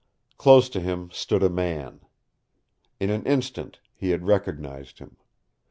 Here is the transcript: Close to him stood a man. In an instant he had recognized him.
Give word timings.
Close 0.39 0.67
to 0.67 0.79
him 0.79 1.11
stood 1.11 1.43
a 1.43 1.47
man. 1.49 2.01
In 2.99 3.11
an 3.11 3.23
instant 3.27 3.79
he 3.93 4.09
had 4.09 4.25
recognized 4.25 4.97
him. 4.97 5.17